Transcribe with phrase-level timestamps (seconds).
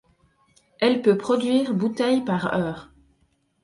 [0.79, 2.91] Elle peut produire bouteilles par heure.